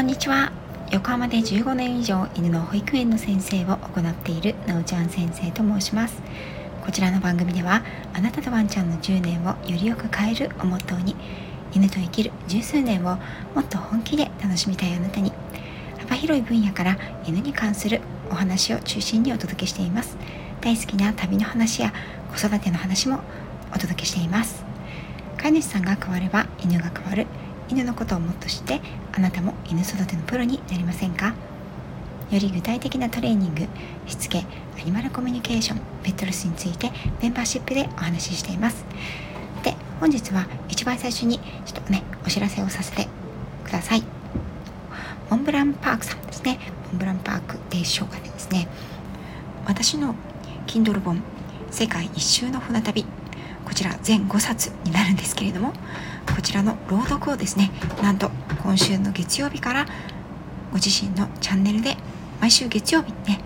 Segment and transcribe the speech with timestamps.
[0.00, 0.50] んにちは。
[0.92, 6.22] 横浜で15年以上犬の保育園の先生を行っているなおちゃん先生と申します。
[6.82, 7.82] こちらの番組では
[8.14, 11.14] あなたとワンちゃんの10年をよりよく変えるをモットーに
[11.74, 13.18] 犬と生きる十数年を
[13.54, 15.32] もっと本気で楽しみたいあなたに
[15.98, 16.96] 幅広い分野から
[17.26, 20.16] 犬に関するお話を中心にお届けしています。
[20.62, 21.92] 大好きな旅の話や
[22.34, 23.20] 子育ての話も
[23.74, 24.64] お届けしています。
[25.36, 27.26] 飼い主さんが変われば犬が変わる。
[27.70, 28.80] 犬のことをもっと知って
[29.12, 31.34] あなたも犬育てのプロになりませんか？
[32.32, 33.68] より具体的なトレーニング
[34.08, 34.44] しつけ
[34.76, 36.90] アニマルコミュニケーションペットレスについて
[37.22, 38.84] メンバーシップでお話ししています。
[39.62, 43.06] で本日は一番最初にちょっとねお知らせをさせて
[43.64, 44.02] ください。
[45.30, 46.58] モンブランパークさんですね。
[46.90, 48.66] モンブランパークでしょうかですね。
[49.64, 50.16] 私の
[50.66, 51.22] Kindle 本
[51.70, 53.04] 世界一周の船旅。
[53.64, 55.72] こちら全5冊になるんですけれども
[56.40, 57.70] こちらの朗読をですね
[58.02, 58.30] なんと
[58.62, 59.84] 今週の月曜日から
[60.70, 61.98] ご自身のチャンネルで
[62.40, 63.40] 毎週月曜日にね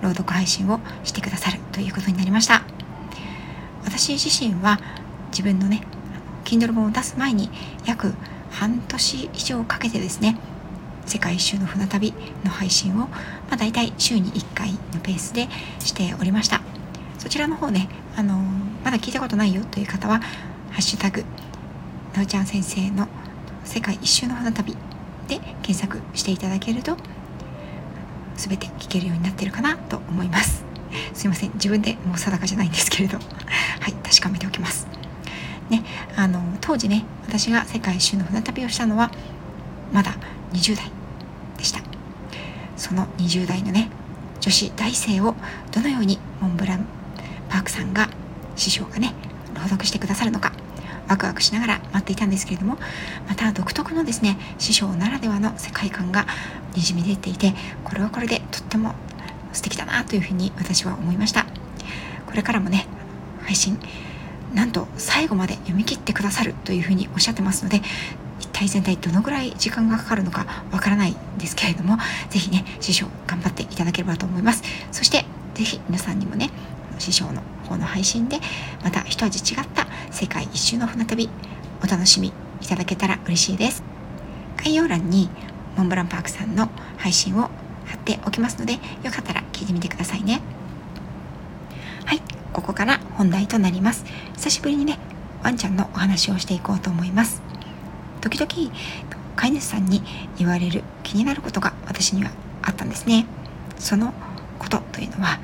[0.00, 2.62] 朗読配信をしてくださるということになりました。
[3.84, 4.80] 私自身は
[5.30, 5.82] 自分のね
[6.44, 7.50] Kindle 本を出す前に
[7.84, 8.14] 約
[8.50, 10.38] 半年以上かけてですね
[11.04, 13.08] 世界一周の船旅の配信を、ま
[13.50, 15.48] あ、大体週に1回のペースで
[15.80, 16.62] しておりました。
[17.18, 18.38] そちらの方ね、あの、
[18.82, 20.22] まだ聞いたことないよという方は
[20.72, 21.24] 「ハッシュタグ
[22.14, 23.08] なおちゃん先生の
[23.64, 24.76] 世界一周の船旅
[25.28, 26.96] で検索していただけると
[28.36, 30.64] 全て聞けるようになってるかなと思います。
[31.14, 31.52] すいません。
[31.54, 33.18] 自分でもう定かじゃないんですけれど。
[33.80, 33.92] はい。
[33.92, 34.86] 確かめておきます。
[35.70, 35.82] ね。
[36.16, 39.10] あの当時ね私が世界一周の船旅をしたのは
[39.92, 40.14] まだ
[40.52, 40.90] 20代
[41.56, 41.80] でした。
[42.76, 43.88] その20代のね
[44.40, 45.34] 女子大生を
[45.70, 46.84] どのようにモンブラン
[47.48, 48.08] パークさんが
[48.56, 49.14] 師匠がね
[49.54, 50.52] 朗読してくださるのか。
[51.08, 52.78] ワクワクしながら待っていたんですけれども
[53.28, 56.26] また独特のですね師匠ならではの世界観が
[56.74, 57.52] にじみ出ていて
[57.84, 58.94] これはこれでとっても
[59.52, 61.46] 素敵だなというふうに私は思いました。
[62.26, 62.86] これからもね
[63.42, 63.78] 配信
[64.54, 67.82] なんと最後まで読み切ってくださるというふうにおっしゃってますので
[68.40, 71.98] 一体全体どのぐらい時間がかかるのかわからないんですけれども
[72.30, 74.62] 是非ね師匠頑張っていただければと思います。
[74.90, 75.24] そして
[75.54, 76.50] 是非皆さんにもね
[76.98, 78.38] 師匠の方の配信で
[78.82, 79.81] また一味違った
[80.12, 81.30] 世界一周の船旅
[81.82, 82.28] お楽しみ
[82.60, 83.82] いただけたら嬉しいです。
[84.58, 85.30] 概要欄に
[85.74, 86.68] モンブランパークさんの
[86.98, 87.50] 配信を
[87.86, 90.42] 貼っておきますのでよかったら聞いてみてくださいね。
[92.04, 92.20] はい
[92.52, 94.04] ここから本題となります。
[94.34, 94.98] 久しぶりにね
[95.42, 97.40] ワンちゃんのお話をしていこうと思います。
[98.20, 98.70] 時々
[99.34, 100.02] 飼い主さんに
[100.36, 102.30] 言われる気になることが私には
[102.60, 103.24] あったんですね。
[103.78, 104.12] その
[104.58, 105.40] ことというのは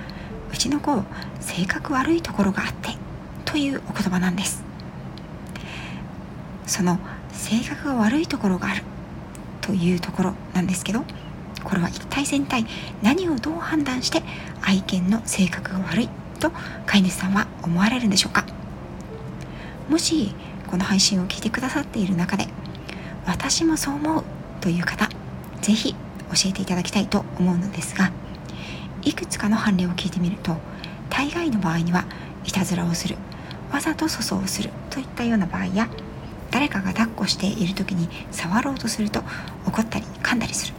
[0.53, 1.03] うちの子
[1.41, 2.98] 性格悪いところがあって
[3.51, 4.63] というお言葉なんです。
[6.67, 6.99] その
[7.33, 8.83] 性格が悪いところがある
[9.63, 11.03] というところなんですけど
[11.65, 12.67] これは一体全体
[13.03, 14.23] 何をどう判断して
[14.61, 16.51] 愛犬の性格が悪いと
[16.85, 18.45] 飼い主さんは思われるんでしょうか。
[19.89, 20.35] もし
[20.67, 22.49] この配信を聞いてくださっている中で
[23.27, 24.25] 私もそう思う
[24.61, 25.09] という方
[25.63, 25.97] 是非教
[26.51, 28.13] えていただきたいと思うのですが
[29.03, 30.59] いくつかの判例を聞いてみると
[31.09, 32.05] 大概の場合には
[32.45, 33.17] いたずらをする
[33.73, 35.89] わざと粗相するといったような場合や
[36.51, 39.23] 誰かが抱っこしている時に触ろうとすると
[39.67, 40.75] 怒ったり噛んだりする。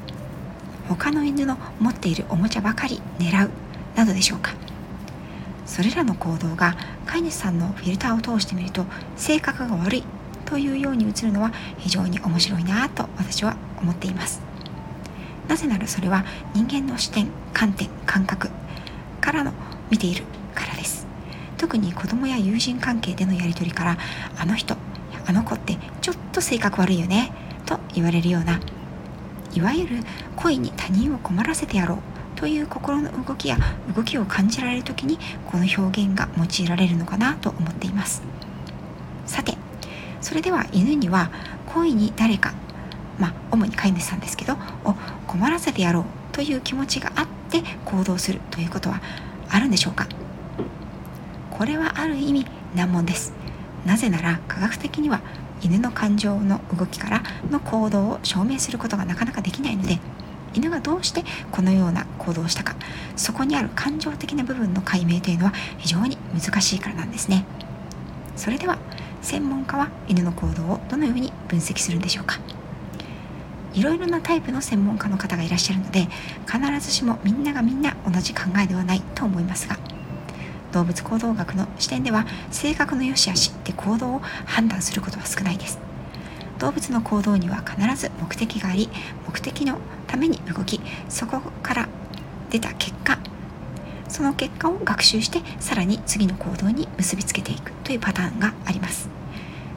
[0.88, 3.52] 他の犬の持っているおもちゃばかり狙う。
[3.96, 4.54] などでしょうか。
[5.66, 8.86] それらの行動が飼い主さんのフィルターを通してみると
[9.16, 10.04] 性格が悪い。
[10.46, 14.42] というように映るのは非常に面白いなと私は思っています。
[15.48, 16.26] なぜならそれは
[16.56, 18.50] 人間の視点観点感覚
[19.22, 19.54] からの
[19.92, 20.24] 見ている
[20.56, 20.99] からです。
[21.70, 23.98] 特に子供や友人関係でのやり取りから
[24.40, 24.76] あの人
[25.28, 27.32] あの子ってちょっと性格悪いよね
[27.68, 28.60] と言われるような
[29.54, 29.98] いわゆる
[30.36, 32.00] 恋に他人を困らせてやろう
[32.36, 33.58] という心の動きや
[33.96, 38.24] 動きを感じられる時にこの表現が用いられるのかなと思っています。
[39.28, 39.56] さて
[40.22, 41.30] それでは犬には
[41.68, 42.56] 恋に誰か
[43.20, 44.54] まあ主に飼い主さんですけど
[44.86, 44.96] を
[45.28, 49.00] 困らせてやろうという気持ちがあって行動するということは
[49.52, 50.08] あるんでしょうか？
[51.60, 53.34] これはある意味難問です。
[53.86, 55.20] なぜなら科学的には
[55.62, 60.00] 犬の感情の動きからの行動を証明することがなかなかできないので
[60.54, 62.78] 犬がどうしてこのような行動をしたか
[63.18, 67.44] そこにある感情的な部分の解明というのは非常に難しいからなんですね。
[68.38, 68.78] それでは
[69.22, 72.40] 専門家は犬の行動をどのように分析するんでしょうか。
[73.74, 76.08] いろいろなタイプの専門家の方がいらっしゃるので
[76.48, 79.78] 必ずしもみんながみんな同じ考えではないと思いますが
[80.72, 85.80] 動物行動学の視点では性格の良し悪しで行動を判断することは少ないです。
[86.60, 88.90] 動物の行動には必ず目的があり
[89.26, 89.78] 目的の
[90.08, 91.88] ために動きそこから
[92.50, 93.18] 出た結果
[94.10, 99.10] その結果を学習してさらに次の行動に結びつけていくというパターンがあります。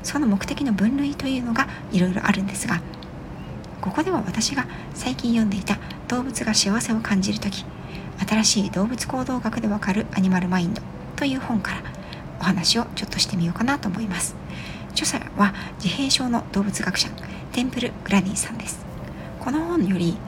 [0.03, 2.81] その目的の分類というのがいろいろあるんですが
[3.81, 5.79] ここでは私が最近読んでいた
[6.13, 7.65] 動物が幸せを感じる時
[8.29, 10.83] 新しい動物行動学でわかるアニマルマインド
[11.17, 11.83] という本から
[12.39, 14.37] お話をちょっとしてみようかなと思います。
[14.91, 17.09] 著者は自閉症の動物学者
[17.53, 18.85] テンプル・グラニーさんです。
[19.41, 20.19] この本より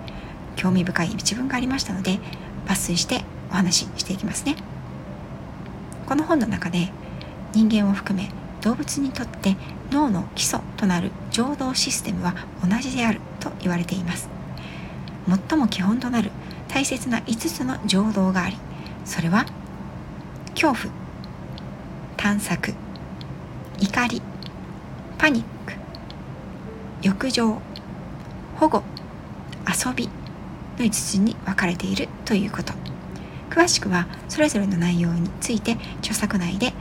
[0.56, 2.18] 興味深い一文がありましたので
[2.66, 4.56] 抜粋してお話ししていきますね。
[6.06, 6.92] この本の中で
[7.52, 8.30] 人間を含め
[8.62, 9.54] 動物にとって
[9.90, 12.34] 脳の基礎となる情動システムは
[12.66, 14.33] 同じであると言われています。
[15.28, 16.30] 最も基本となる
[16.68, 18.56] 大切な5つの情動があり
[19.04, 19.46] それは
[20.54, 20.94] 恐怖
[22.16, 22.74] 探索
[23.80, 24.22] 怒り
[25.18, 25.74] パニック
[27.02, 27.58] 浴場
[28.56, 28.82] 保護
[29.66, 30.06] 遊び
[30.78, 32.84] の5つに分かれているということ。
[33.54, 36.72] 詳しくはそれぞれの内容について著作内で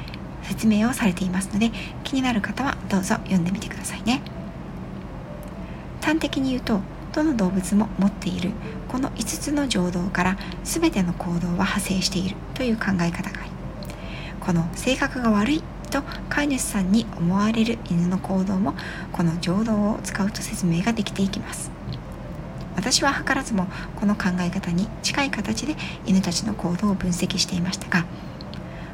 [0.42, 1.72] 説明をされていますので
[2.04, 4.22] 気になる方はどうぞ読んでみてくださいね。
[6.02, 6.80] 端的に言うと
[7.14, 8.52] どの動物も持っている。
[8.90, 12.36] この5つの情動から全ての行動は派生している。
[12.56, 13.52] という考え方があり。
[14.40, 15.64] この性格が悪い。
[15.90, 18.74] と飼い主さんに思われる犬の行動も
[19.12, 21.72] この情動を使うと説明ができていきます。
[22.76, 25.76] 私は図らずもこの考え方に近い形で
[26.06, 28.06] 犬たちの行動を分析していましたが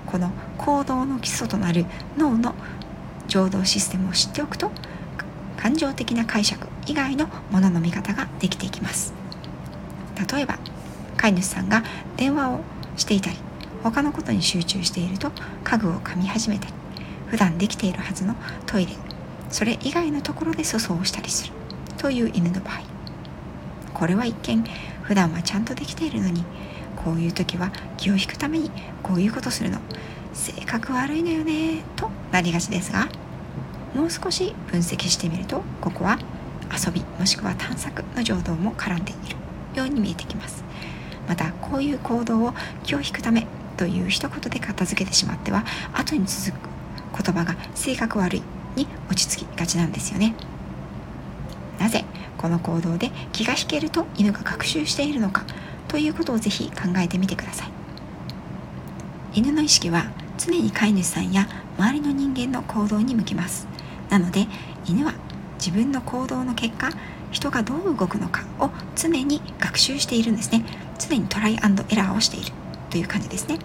[0.05, 1.85] この行動の基礎となる
[2.17, 2.55] 脳の
[3.27, 4.71] 情動システムを知っておくと
[5.59, 9.13] 感情的な解釈以外のものの見方ができていきます。
[10.33, 10.57] 例えば
[11.17, 11.83] 飼い主さんが
[12.15, 12.61] 電話を
[12.95, 13.37] していたり
[13.83, 15.31] 他のことに集中していると
[15.65, 16.73] 家具を噛み始めたり
[17.27, 18.35] 普段できているはずの
[18.65, 18.93] トイレ
[19.49, 21.53] それ以外のところで粗相をしたりする
[21.97, 22.81] という犬の場合。
[23.93, 24.63] これは一見
[25.03, 26.45] 普段はちゃんとできているのに
[26.95, 28.71] こういう時は気を引くために
[29.03, 29.79] こういうことするの。
[30.33, 33.09] 性格悪いのよねとなりがちですが
[33.93, 36.19] もう少し分析してみるとここは
[36.71, 39.39] 遊びもしくは探索の情動も絡んでいる。
[39.75, 40.63] ように見えてきます。
[41.27, 42.53] またこういう行動を
[42.83, 43.45] 気を引くため
[43.77, 45.63] という一言で片付けてしまっては
[45.93, 46.69] 後に続く
[47.23, 48.43] 言葉が性格悪い
[48.75, 50.33] に落ち着きがちなんですよね。
[51.79, 52.03] なぜ
[52.37, 55.43] この行動で気が引けると犬が学習しているのか
[55.87, 57.69] ということをぜひ考えてみてください。
[59.33, 60.05] 犬の意識は
[60.37, 61.47] 常に飼い主さんや
[61.77, 63.68] 周りの人間の行動に向きます。
[64.09, 64.47] なので
[64.87, 65.13] 犬は
[65.57, 66.89] 自分の行動の結果
[67.31, 70.63] 人がどう動くのかを常に学習しているんですね。
[70.97, 72.51] 常にトライアンドエラーをしている
[72.89, 73.59] という感じですね。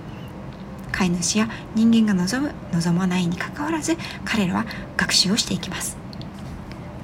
[0.93, 5.97] 飼い主や人間が望む望まないにかかわらず彼らは学習をしていきます。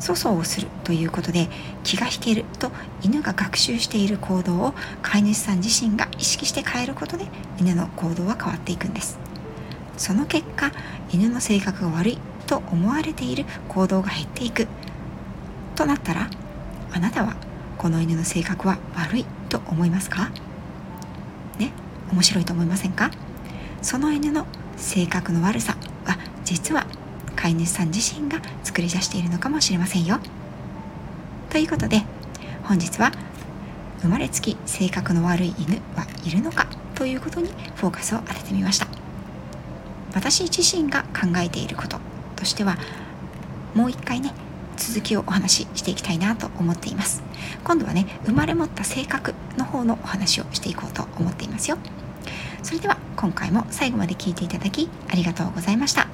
[0.01, 1.49] 粗相をするということで
[1.83, 2.71] 気が引けると
[3.03, 7.27] 犬が学習している行動を飼い主さん自身が意識して変えることで
[7.59, 9.19] 犬の行動は変わっていくんです。
[9.97, 10.73] その結果
[11.13, 12.19] 犬の性格が悪い
[12.51, 14.67] と思われている行動が減っていく。
[15.77, 16.29] となったら
[16.93, 17.37] あなたは
[17.79, 20.31] この犬の性格は悪いと思いますか？
[21.61, 21.71] ね
[22.11, 23.13] 面白いと思いませんか？
[23.83, 26.87] その犬の性格の悪さは実は
[27.37, 30.19] 飼い主さん自身が作り出しているのかもしれませんよ。
[31.51, 32.03] ということで
[32.65, 33.13] 本日は
[34.01, 36.67] 生まれつき性格の悪い犬はいるのか？
[36.97, 38.89] ということにフォーカスを当ててみました。
[40.13, 42.01] 私自身が考えていること。
[42.41, 42.77] としては
[43.75, 44.33] もう一回ね
[44.77, 47.23] 続きをお話ししていきたいなと思っています
[47.63, 51.77] 今度はね生まれ持った性格の方のお話をしていこうと思っていますよ
[52.63, 56.10] それでは今回も最後まで聞いていただきありがとうございました。